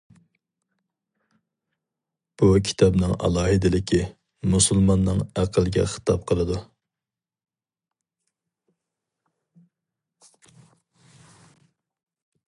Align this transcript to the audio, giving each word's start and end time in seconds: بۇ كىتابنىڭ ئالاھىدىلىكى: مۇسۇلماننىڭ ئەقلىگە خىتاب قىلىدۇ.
بۇ 2.41 2.49
كىتابنىڭ 2.69 3.13
ئالاھىدىلىكى: 3.27 3.99
مۇسۇلماننىڭ 4.53 5.21
ئەقلىگە 5.43 5.85
خىتاب 5.93 6.25
قىلىدۇ. 6.33 6.59